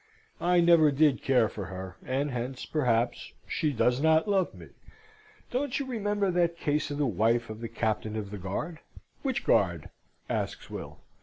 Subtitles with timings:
[0.39, 4.69] "I never did care for her, and hence, perhaps, she does not love me.
[5.51, 8.79] Don't you remember that case of the wife of the Captain of the Guard?"
[9.21, 9.91] "Which Guard?"
[10.27, 10.97] asks Will.